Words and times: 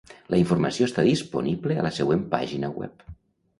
La 0.33 0.37
informació 0.43 0.87
està 0.91 1.05
disponible 1.09 1.79
a 1.79 1.85
la 1.89 1.93
següent 2.01 2.25
pàgina 2.35 2.75
web. 2.83 3.07